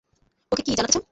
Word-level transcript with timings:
ওকে, 0.51 0.61
কী 0.63 0.71
জানতে 0.77 0.91
চাও? 0.91 0.99